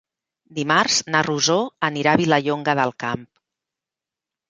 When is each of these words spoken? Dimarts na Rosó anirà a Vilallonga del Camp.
Dimarts 0.59 0.97
na 1.17 1.21
Rosó 1.27 1.59
anirà 1.91 2.17
a 2.17 2.21
Vilallonga 2.25 2.79
del 2.83 2.99
Camp. 3.07 3.31